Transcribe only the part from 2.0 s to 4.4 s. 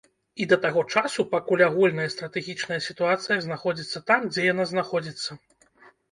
стратэгічная сітуацыя знаходзіцца там,